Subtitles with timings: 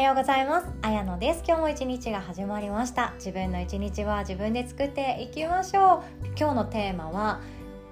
[0.00, 0.66] はようございます。
[0.80, 1.42] あやのです。
[1.46, 3.12] 今日も一日が始まりました。
[3.16, 6.26] 自分の一日は自分で作っていきましょう。
[6.38, 7.42] 今日のテーマは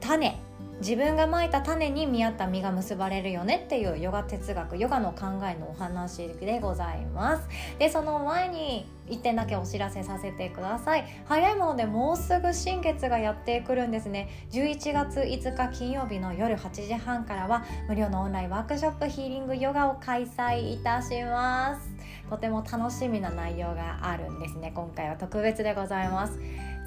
[0.00, 0.47] 種。
[0.80, 7.48] 自分がまいた種に見合った実が結ばれるよねっていうヨガ哲学ヨガの考えのお話でございます。
[7.78, 11.04] でその前に1点だけお知らせさせてください。
[11.26, 14.28] 早いものでもうすぐ新月がやってくるんですね。
[14.52, 21.90] 11月5日金曜日の夜8時半からは無料のオンラインワークショップヒーリングヨガを開催いたします。
[22.30, 26.38] とても楽しみな内容があるんですね今回は特別でございます。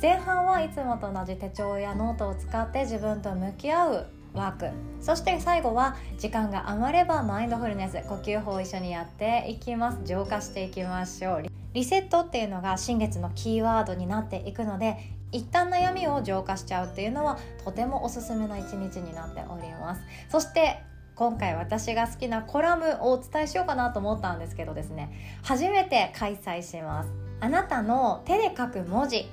[0.02, 4.70] 前半はいつもと同じ手帳やノートを使って自分と向き合うワーク。
[5.00, 8.02] そして最後は時間が余ればマインドフルネス。
[8.10, 10.00] 呼吸法を一緒にやっていきます。
[10.04, 11.44] 浄化していきましょう。
[11.74, 14.98] リセットっていうのが新月のキーワードになっていくので
[15.32, 20.02] 一旦悩みを浄化しちゃうっていうのはとてもおすすめな一日になっております。
[20.30, 20.82] そして
[21.14, 25.12] 今回私が好きなコラムをお伝えしようかなと思ったんですけどですね。
[25.44, 27.12] 初めて開催します。
[27.40, 29.30] あなたの手で書く文字。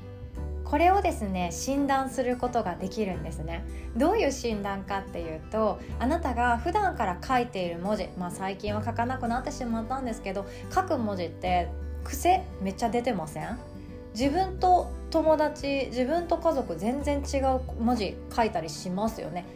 [0.69, 3.65] これをですね診断することができるんですね。
[3.97, 11.69] どういう診断かっていうとあなたが普段から書いている文字まあ最近は書かなくなってしまったんですけど書く文字って
[12.05, 13.59] 癖めっちゃ出てません？
[14.15, 19.47] 自分と友達自分と家族全然違う文字書いたりしますよね。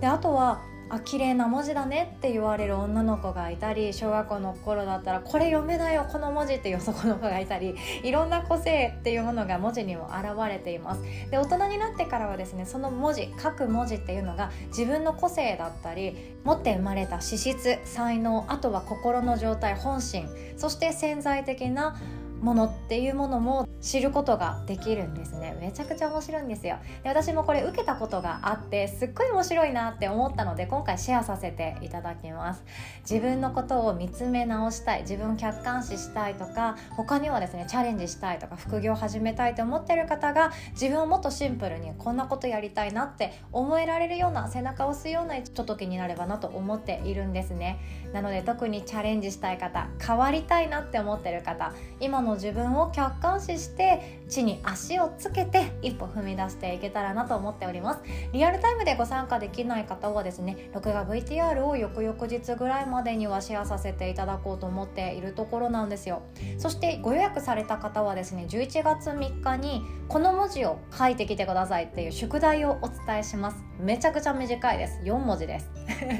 [0.00, 0.62] であとは
[0.92, 11.02] あ綺麗な文字だねって言われる女の子がいたり小学校の頃だったらこれ読めないよこの文字っていう男の子がいたりいろんな個性っていうものが文字にも現れています。
[11.30, 21.96] で大人になってからはですねその文字書く文字っていうのが自分の個性だったり持って生まれた資質才能あとは心の状態本心そして潜在的な
[22.42, 25.56] ものっていうものも知ることができるんですね。
[25.60, 26.76] めちゃくちゃ面白いんですよ。
[27.02, 32.64] で私もこれ受けたことがあってすっごい面白いなって思ったので今回シェアさせていただきます。
[33.08, 47.78] 自分のことを見つめ直したい自分を客観視したいとか他にはですねチャレンジしたいとか副業始めたいと思ってる方が自分をもっとシンプルにこんなことやりたいなって思えられるような背中を押すようなひとときになればなと思っているんですね。
[48.12, 58.00] なので特にチャレンジしたい方変わりたいなって思ってる方今の自分を客観視して地に足をつけて一歩踏み出していけたらなと思っております。
[58.32, 66.22] リアルタイムでご参加できない方はですね録画 VTR を翌々日ぐらいまでにはシェアさせていただこうと思っているところなんですよ。
[66.58, 73.56] そしてご予約された方はですね11月3日にこの文字を書いてきてくださいっていう宿題をお伝えします。
[73.78, 75.00] めちゃくちゃ短いです。
[75.04, 75.70] 4文字です。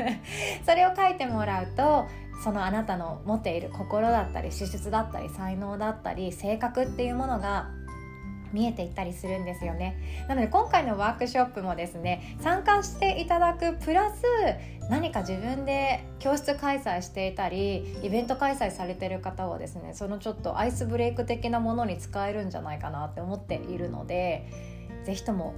[0.66, 2.06] それを書いてもらうと
[2.42, 7.70] そのあなたの持っている心だったり資質だったり才能だったり性格っていうものが
[8.52, 10.26] 見えていったりするんですよね。
[10.28, 14.22] なので今回のワークショップもですね参加していただくプラス
[14.90, 24.46] 何か自分で教室開催していたりイベント開催されてる方はですねそのちょっとアイスブレイク的なものに使えるんじゃないかなって思っているので
[25.04, 25.54] 是非とも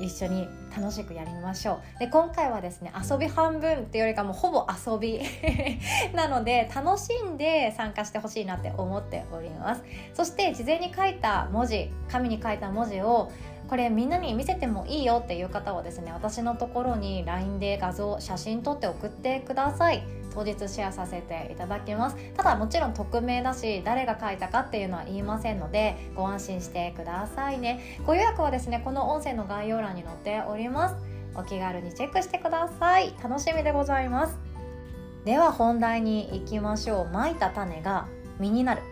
[0.00, 1.98] 一緒に楽しくやりましょう。
[1.98, 5.20] で今回はですね遊び半分っていうよりかもほぼ遊び
[6.14, 9.82] なので楽しんで参加してほしいなって思っております。
[10.14, 13.30] そして事前に書いた文字紙に書いた文字を
[13.68, 20.02] これみんなに見せてもいいよっていう方はですね私のところに LINE で画像写真撮って送ってください。
[20.34, 22.16] 当日シェアさせていただきます。
[22.36, 27.80] ただもちろん匿名だし誰が書いたかっていうのは言いませんのでご安心してくださいね。
[28.06, 30.96] ご予約はですねこの音声の概要欄に載っております。
[31.34, 33.14] お気軽にチェックしてください。
[33.22, 34.38] 楽しみでございます。
[35.24, 37.08] では本題に行きましょう。
[37.08, 38.06] まいた種が
[38.38, 38.82] 実になる。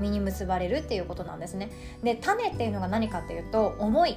[0.00, 1.70] 実に結ばれるっていうことなんですね。
[2.02, 4.14] で種っていうのが何かっていうと思い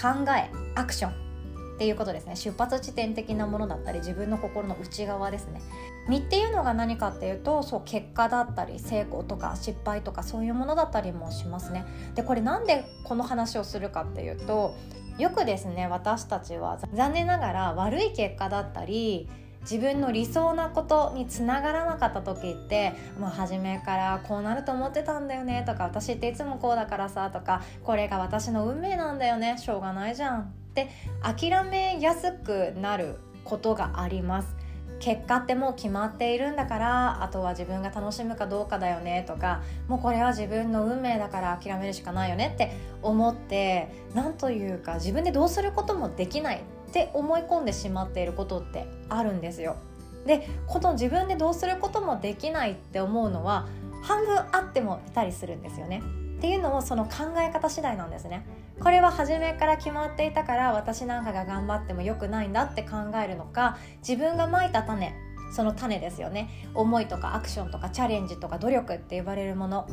[0.00, 1.28] 考えアクション
[1.76, 2.34] っていうことですね。
[2.34, 5.60] 出発地点的なものだったり自分の心の内側ですね。
[6.08, 11.84] 身っていうのが何かっていうとそう結果だったり成功とか失敗とかそういうものだったりもしますね。
[12.16, 14.74] でこれなんでこの話をするかっていうと
[15.18, 19.28] よくですね私たちは残念ながら悪い結果だったり
[19.62, 30.88] 自分の理想なことにつながらなかった時ってもう初めからこうなると思ってたんだよねとか私っていつもこうだからさとかこれが私の運命なんだよねしょうがないじゃんって
[31.22, 34.68] 諦めやすくなることがあります。
[35.00, 42.72] 結果ってもう決まっているんだからあとは自分が楽しむかどうかだよねとかもうこれは自分の運命だから諦めるしかないよねって
[43.02, 46.62] 思ってなんというか自分でどうすることもできない。
[46.88, 49.76] って思い込んでしまっていることってあるんですよ。
[50.26, 53.66] でこの自分でどうすることもできないって思うのは
[54.02, 56.02] 半分あってもいたりするんですよね。
[56.38, 58.46] っていうのもその考え方次第なんですね。
[58.80, 63.76] これは初めから決まっていたから私なんかが頑張っても良くないんだって考えるのか
[64.06, 65.14] 自分がまいた種
[65.52, 69.88] その種ですよね思いとかアクションとかチャレンジとか努力って呼ばれるもの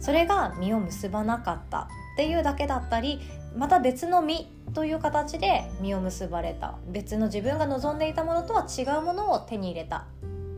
[0.00, 3.20] それが実を結ばなかったっていうだけだったり
[3.56, 10.06] また別の実という形で実を結ばれた別の自分が望んでいたものとは違うものを手に入れた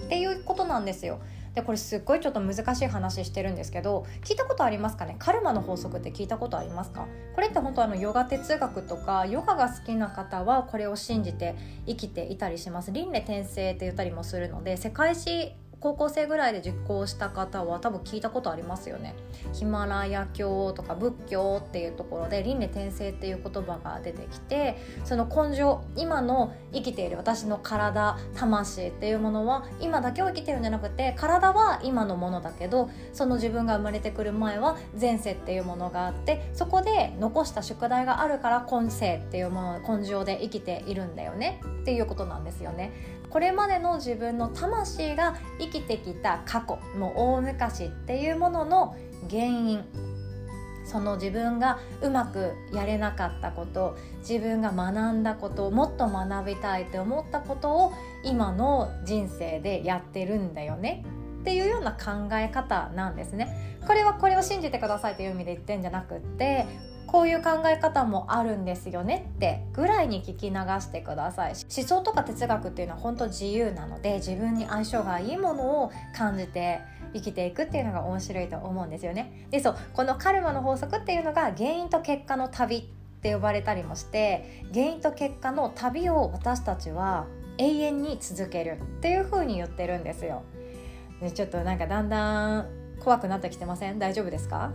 [0.04, 1.20] っていうことなんですよ。
[1.54, 5.16] でこれすっごいちょっと難しい話してるんですけど聞いたことありますかね？
[5.18, 7.08] カルマの法則って聞いたことありますか？
[7.34, 12.92] これって本当あのヨガ哲学とかヨガが好きな方はこれを信じて生きていたりします。
[12.92, 19.14] 輪廻転生って言ったりもするので世界史高校生ぐらいで実行した方は多分聞いたことありますよね。
[19.54, 42.92] ヒマラヤ教とか仏教っていうところで輪廻転生っていう言葉が出てきてその根性今の生きている私の体魂っていうものは今だけを生きてるんじゃなくて体は今のものだけどその自分が生まれてくる前は前世っていうものがあってそこで残した宿題があるから今世っていうもの根性で生きているんだよねっていうことなんですよね。
[43.30, 48.96] これまでの自分の魂が生きてきた過去もう大昔っていうものの
[49.28, 49.84] 原因
[50.84, 57.92] その自分がうまくやれなかったこと自分が学んだこともっと学びたいって思ったことを
[58.24, 61.04] 今の人生でやってるんだよね
[61.40, 63.78] っていうような考え方なんですね。
[63.86, 66.66] これはこれを信じてくださいという意味で言ってんじゃなくって
[67.10, 71.54] こういう考え方もあるんですよねってぐらいに聞き流してください。
[71.54, 76.80] 思想とか哲学っていうのは本当自由なので自分に相性がいいものを感じて
[77.12, 79.46] 生きていくっていうのが面白いと思うんですよね。
[79.50, 82.82] でそうこのカルマの法則っていうのが原因と結果の旅っ
[83.20, 87.26] て呼ばれたりもして原因と結果の旅を私たちは
[87.58, 90.42] 永遠に続けるっていう風に言ってるんですよ。
[91.20, 92.66] でちょっとなんかだんだん
[93.00, 93.98] 怖くなってきてません？
[93.98, 94.72] 大丈夫ですか？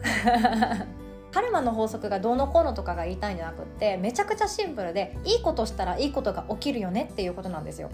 [1.36, 7.92] カルマの法則がどうのこうのとかが言いたいんじゃなくってめちゃくちゃシンプルでいいことしたらいいことが起きるよねっていうことなんですよ。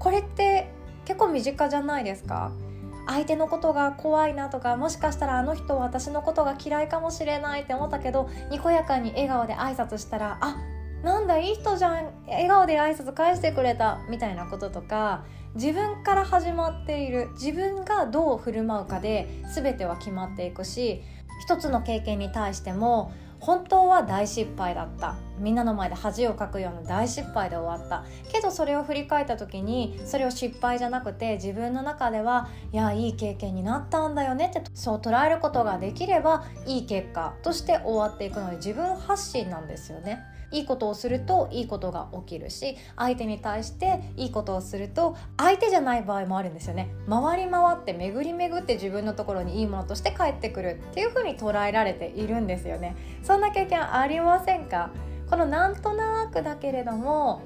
[0.00, 0.72] これって
[1.04, 2.50] 結構身近じゃないですか？
[3.06, 10.56] 相手のことが怖いなとかもしかしたらあの人は私のことが嫌いかもしれないって思ったけどにこやかに笑顔で挨拶したらあ
[11.04, 12.08] なんだいい人じゃん。
[12.26, 14.00] 笑顔で挨拶返してくれた。
[14.10, 21.02] みたいなこととか自分から始まっている自分がどう振る舞うかで全ては決まっていくし
[21.40, 40.20] 一つの経験に対しても本当は大失敗だったみんなの前で恥をかくような大失敗で終わったけどそれを振り返った時にそれを失敗じゃなくて自分の中ではいやいい経験になったんだよねってそう捉えることができればいい結果として終わっていくので自分発信なんですよね。
[40.52, 46.90] いいことをするといいことが起きるし相手に対していいことをすると相手じゃない場合もあるんですよね。
[47.08, 52.96] 回り回って巡り巡って自分のところにいいものとして帰ってくるっていう風に捉えられているんですよね。
[53.22, 54.90] そんな経験ありませんか？
[55.28, 57.42] このなんとなくだけれども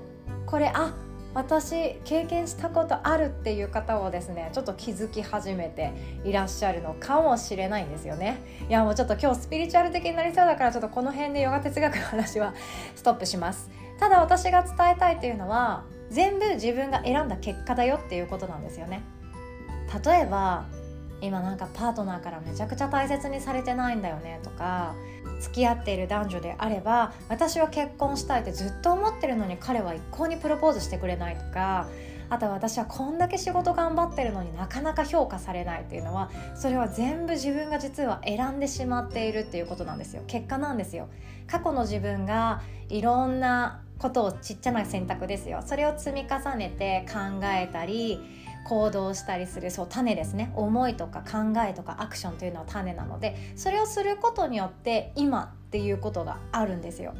[0.47, 0.95] これあ
[1.35, 5.93] 私経験したことあるっていう方をですねちょっと気づき始めて
[6.25, 8.41] いらっしゃるのかもしれないんですよね。
[8.69, 12.55] いやもうちょっと今日スピリチュアル的になりそうだからちょっとこの辺でヨガ哲学の話は
[12.95, 13.69] ストップします。
[13.99, 19.03] ただ私が伝えたいっていうのは全部自分が選んだ結果だよっていうことなんですよね。
[20.05, 20.65] 例えば
[21.21, 24.95] 今なんかパートナーからめちゃくちゃ大切にされてないんだよねとか
[25.41, 31.89] 付き合っている男女であれば私は結婚したいってずっと思ってるのに彼は一向にプロポーズしてくれないとか
[32.31, 40.23] あとは私はこんだけ仕事頑張ってるのになかなか評価されないっていうのはそれは全部自分が実は選んでしまっているっていうことなんですよ。
[40.27, 41.08] 結果なんですよ。
[41.47, 45.63] 過去の自分がいろんなことをちっちゃな選択ですよ。
[45.65, 48.20] それを積み重ねて考えたり
[48.65, 57.15] 行動したりするそう種ですね思いとか考えとかアクションというのは種なのでそれをすることによって今っていうことがあるんですよ。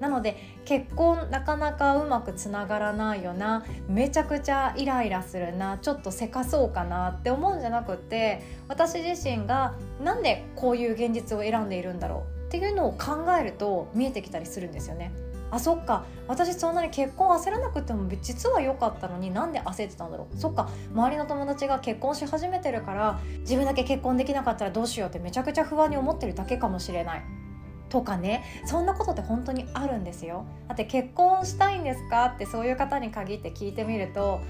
[0.00, 15.12] なので結婚なかなかうまくつながらないよなめちゃくちゃイライラするなちょっとせかそうかなって思うんじゃなくて私自身がなんでこういう現実を選んでいるんだろうっていうのを考えると見えてきたりするんですよね。
[15.50, 16.04] あそっか。
[16.28, 20.36] 私そんなに結婚焦らなくても実は良かったのになんで焦ってたんだろう。
[20.36, 20.68] そっか。
[20.94, 27.22] 周りの友達が結婚し始めてるから自分だけ結婚できなかったらどうしようってめちゃくちゃ不安に思ってるだけかもしれない。
[27.88, 28.44] とかね。
[28.66, 30.44] そんなことって本当にあるんですよ。
[30.68, 34.40] だって結婚したいんですかってそういう方に限って聞いてみると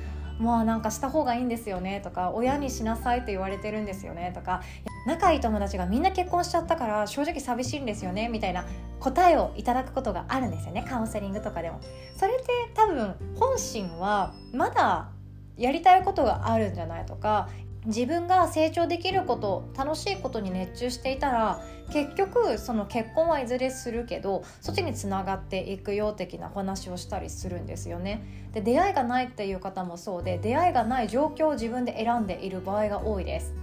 [0.40, 4.62] まあなんかした方がいいんですよねとか親にしなさいと言われてるんですよねとか
[5.06, 8.64] 仲いい友達がみんな結婚しちゃったから正直寂しいんですよねみたいな
[8.98, 11.80] 答えをいただくことがあるんですよねカウンセリングとかでも。
[12.16, 15.08] それって多分本心はまだ
[15.56, 17.48] やりたいことがあるんじゃないとか
[17.86, 28.22] 自分が成長できること楽しいことに熱中していたら結局その結婚はいずれするけどそっちにつながっていくよ的な話をしたりするんですよね。
[28.52, 33.54] で出会いがないっていう方もそうで出会いがない状況を自分で選んでいる場合が多いです。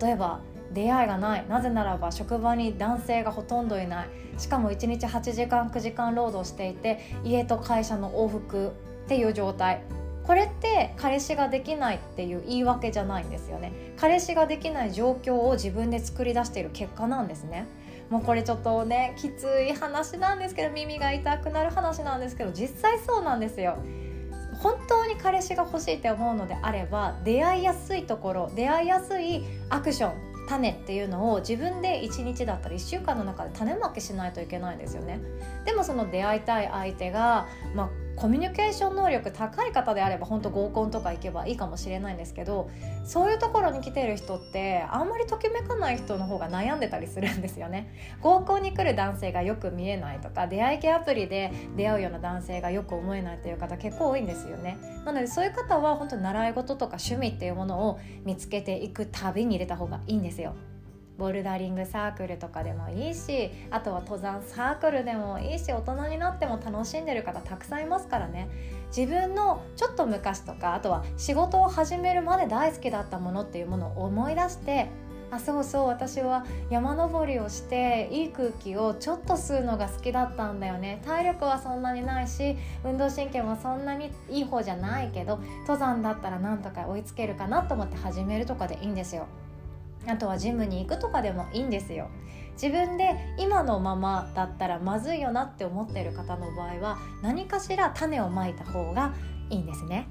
[0.00, 0.40] 例えば
[0.72, 1.46] 出会いがない。
[1.48, 4.08] なぜならば職場に男性がほとんどいない。
[4.38, 9.82] しかも1日8時間9時間労働していて家と会社の往復っていう状態。
[10.24, 13.72] これって彼氏ができないっていう言い訳じゃないんですよね。
[13.96, 17.66] 彼氏ができない状況を自分で作り出している結果なんですね。
[18.10, 23.76] もうこれちょっとねきつい話なんですけど耳が痛くなる話なんですけど実際そうなんですよ。
[24.62, 35.20] 本当に彼氏が欲しいって思うのであれば出会いやすいところ出会いやすいアクション種っていうのを自分で1日だったり1週間の中で種まきしないといけないんですよね。
[35.64, 37.90] でもその出会いたい相手が、まあ、
[38.20, 42.68] コミュニケーション能力高い方であれば本当合コンとか行けばいいかもしれないんですけど
[43.02, 47.90] そういうところに来てる人ってあんまりときめかない人の方が悩んでたりするんですよね。
[48.20, 54.76] 合コンに来る男性がよく見えないとか出会い系アプリで出会うような男性がよく思えないという方結構多いんですよね。
[55.06, 60.54] なのでそういう方は本当習い事とか趣味っていうものを見つけていく旅に入れた方がいいんですよ
[61.20, 68.48] ボルダリングサークルとかでもいいしあとは登山サークルでもいいし大人になっても楽しんでる方たくさんいますからね
[68.96, 74.88] 自分のちょっと昔とかあとは仕事を始めるまで大好きだったものっていうものを思い出して
[75.30, 89.26] あそうそう私は山登りをしていい空気をちょっと吸うのが好きだったんだよね体力はそんなにないし運動神経もそんなにいい方じゃないけど登山だったらなんとか追いつけるかなと思って始めるとかでいいんですよ。
[90.06, 92.08] あとはジムに行くとかでもいいんですよ。
[92.60, 99.14] 自分で今のままだったらまずいよなって思ってる方の場合は何かしら種をまいた方が
[99.50, 100.06] いいんですね。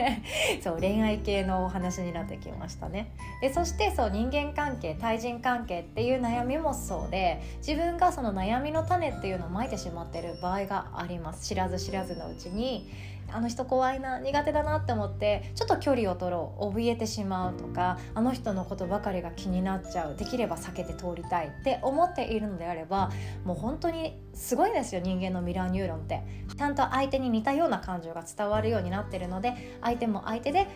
[0.62, 3.12] そう恋愛系のお話になってきましたね。
[3.40, 11.48] でそしてそう人間関係対人関係っていう悩みもそうで自分がその悩みの種っていうのをまいてしまってる場合があります。
[11.48, 12.90] 知らず知らずのうちに
[13.32, 23.10] あの人怖いな苦手だなって思ってちょっと距離を取ろう怯えてしまうとかあの人のことばかりが気になっちゃうできれば避けて通りたいって思っているのであれば
[23.44, 26.44] もう本当にすごいですよ人間のミラーニューロンって。
[26.56, 30.66] ちゃんと相手に似たような感情が伝わるよようになってるので相手も相手で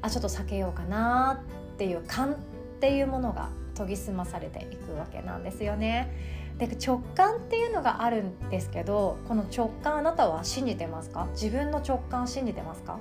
[0.00, 1.42] あちょっと避けようかな
[1.74, 2.36] っていう勘っ
[2.80, 6.42] ていうものが研ぎ澄まされていくわけなんですよね。
[6.58, 11.26] で直感っていうのがあるんですけどこの直感あなたは信じてますか？
[11.32, 12.98] 自分の直感信じてますか？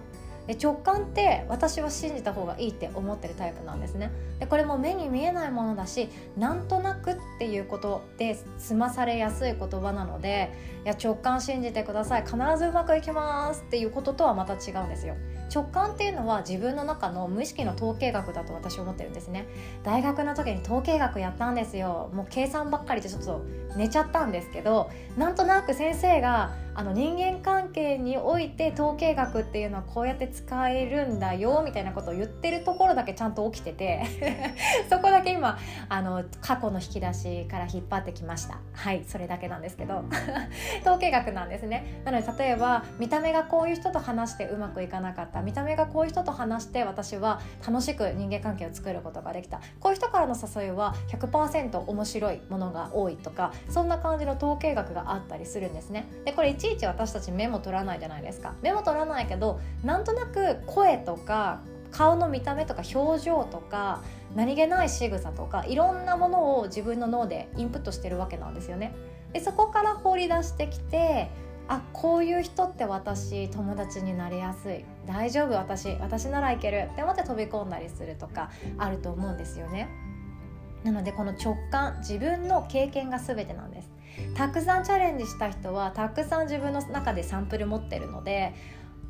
[0.48, 4.12] で直感って私は信じた方がいいって思ってるタイプなんですね。
[4.39, 10.51] でこれも目に見えないものだしなんとなくっていうことで済まされやすい言葉なので
[10.83, 12.24] いや直感信じてください。
[12.24, 15.15] 必ずうまくいきますっていうこととはまた違うんですよ。
[15.53, 19.45] 直感っていうのは自分の中の無意識の統計学だと私は思ってるんですね。
[19.83, 22.10] 大学の時に統計学やったんですよ。
[22.13, 23.41] もう計算ばっかりでちょっと
[23.75, 34.03] 寝ちゃったんですけどなんとなく先生があの人間関係において統計学っていうのはこうやって使えるんだよみたいなことを言ってるところだけちゃんと起きてて
[34.89, 35.57] そこだけ今
[35.89, 38.59] あの過去の引き出しから引っ張ってきました。
[38.73, 40.03] はいそれだけなんですけど。
[40.81, 42.01] 統計学なんですね。
[42.05, 45.41] なので例えば見た目がこういう人と話してうまくいかなかった。
[45.41, 49.59] 見た目がこういう人と話して私は楽しく人間関係を作ることができた。
[49.79, 56.05] こういう人からの誘いは100%面白いものが多いとかそんな感じの統計学があったりするんですね。
[56.25, 64.01] でこれちいち私たちメモ取らないじゃないですかメモ取らないけどなんとなく声とか顔の見た目とか表情とか
[64.35, 68.93] 何気ない仕草とかいろんなものを自分の脳でインプットしてるわけなんですよね。
[69.33, 71.29] でそこから放り出してきて
[71.67, 79.89] あこういう人って私友達になりやすい大丈夫私私ならいけるって思って飛び込んだりするとかあると思うんですよね。
[80.83, 83.90] なのでこの直感自分の経験が全てなんです
[84.35, 88.53] たくさんチャレンジした人はたくさん自分の中でサンプル持ってるので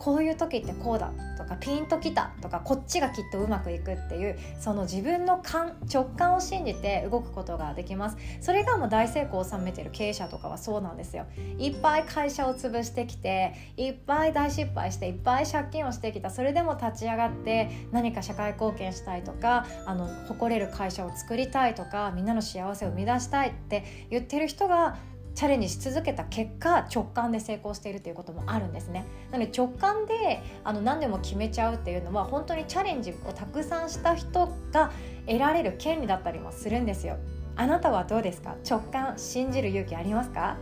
[0.01, 8.17] こういう時ってこうだとかピンときたとかこっちがきっとうまくいくっていうその自分の感直感を信じて動くことができます。
[8.41, 11.27] それがもう大成功を収めてる経営者とかはそうなんですよ。
[11.59, 16.31] いっぱい会社を潰してきていっぱい大失敗していっぱい借金をしてきた。
[16.31, 24.97] それでも立ち上がって何か社会貢献したいとかあの誇れる会社を作りたいとかみんなの幸せを生み出したいって言ってる人が
[25.33, 29.05] チャレンジし続けた結果直感で成功しているということもあるんですね。
[29.31, 34.91] なので直感であの何でも決めちゃうっていうのは本当にチャレンジをたくさんした人が
[35.25, 37.17] 得られる権利だったりもするんですよ。
[37.55, 38.55] あなたはどうですか？
[38.69, 40.57] 直感信じる勇気ありますか？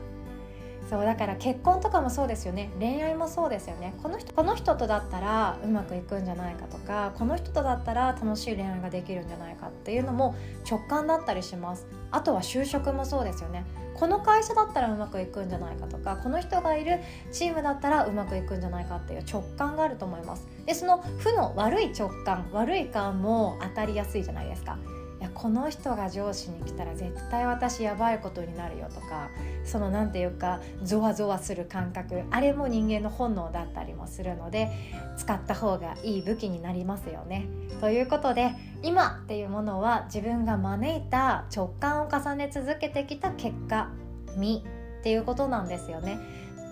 [0.89, 2.71] そうだから結婚とかもそうですよね。
[2.79, 3.93] 恋愛もそうですよね。
[4.01, 10.33] この人この人とだったらうまくいくんじゃないかとかこの人とだったら楽しい恋愛ができるんじゃないかっていうのも
[10.69, 11.85] 直感だったりします。
[12.09, 13.65] あとは就職もそうですよね。
[13.93, 16.99] この会社だったらうまくいくんじゃないかとかこの人がいる
[17.31, 20.47] チームだったらうまくいくんじゃないかっていう直感があると思います。
[20.65, 24.79] でその負の悪い直感悪い感も当たりやすいじゃないですか。
[25.19, 29.29] いやこの人が上司に来たら絶対私やばいことになるよとか
[29.65, 34.69] その何て言うかゾワゾワする感覚あれも人間の本能だったりもするので
[35.17, 37.47] 使った方がいい武器になりますよね。
[37.81, 43.89] ということで今っていうものは自分が招いた直感を重ね続けてきた結果
[44.37, 44.63] 実
[44.99, 46.17] っていうことなんですよね。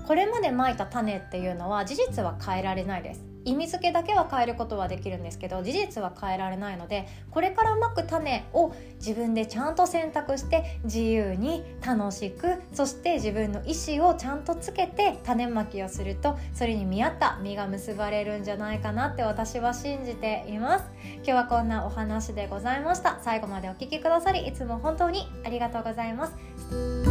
[0.08, 20.86] これまでまいた種っていうのは事実は変えられないです意味付けだけは変えることはできるんですけど事実は変えられないのでこれからまく種を自分でちゃんと選択して自由に楽しくそして自分の意思をちゃんとつけて種まきをするとそれに見合った実が結ばれるんじゃないかなって私は信じています。
[21.18, 23.20] 今日はこんなお話でございました。
[23.24, 27.07] 最後までお聴きくださりいつも本当にありがとうございます。